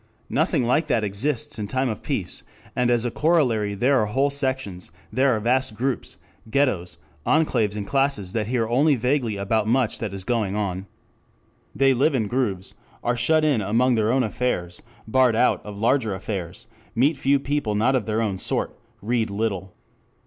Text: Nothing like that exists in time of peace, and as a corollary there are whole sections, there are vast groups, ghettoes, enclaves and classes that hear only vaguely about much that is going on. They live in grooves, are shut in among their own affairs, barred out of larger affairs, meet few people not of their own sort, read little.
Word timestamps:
Nothing 0.31 0.63
like 0.63 0.87
that 0.87 1.03
exists 1.03 1.59
in 1.59 1.67
time 1.67 1.87
of 1.87 2.01
peace, 2.01 2.41
and 2.75 2.89
as 2.89 3.05
a 3.05 3.11
corollary 3.11 3.75
there 3.75 3.99
are 4.01 4.07
whole 4.07 4.31
sections, 4.31 4.91
there 5.13 5.35
are 5.35 5.39
vast 5.39 5.75
groups, 5.75 6.17
ghettoes, 6.49 6.97
enclaves 7.23 7.75
and 7.75 7.85
classes 7.85 8.33
that 8.33 8.47
hear 8.47 8.67
only 8.67 8.95
vaguely 8.95 9.37
about 9.37 9.67
much 9.67 9.99
that 9.99 10.11
is 10.11 10.23
going 10.23 10.55
on. 10.55 10.87
They 11.75 11.93
live 11.93 12.15
in 12.15 12.25
grooves, 12.25 12.73
are 13.03 13.15
shut 13.15 13.45
in 13.45 13.61
among 13.61 13.93
their 13.93 14.11
own 14.11 14.23
affairs, 14.23 14.81
barred 15.07 15.35
out 15.35 15.63
of 15.63 15.77
larger 15.77 16.15
affairs, 16.15 16.65
meet 16.95 17.15
few 17.15 17.39
people 17.39 17.75
not 17.75 17.95
of 17.95 18.07
their 18.07 18.23
own 18.23 18.39
sort, 18.39 18.75
read 19.03 19.29
little. 19.29 19.75